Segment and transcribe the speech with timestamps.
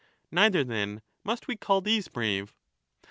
[0.31, 2.55] Neither, then, must we 35 call these brave.